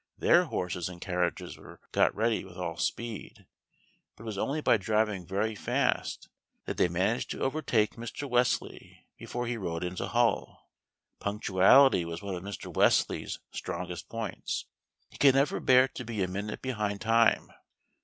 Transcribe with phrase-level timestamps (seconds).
[0.17, 3.45] Their horses and carriages were got ready with all speed,
[4.15, 6.27] but it was only by driving very fast
[6.65, 8.27] that they managed to overtake Mr.
[8.27, 10.71] Wesley before he rode into Hull.
[11.19, 12.73] Punctuality was one of Mr.
[12.73, 14.65] Wesley's strongest points.
[15.11, 17.53] He could never bear to be a minute behind time.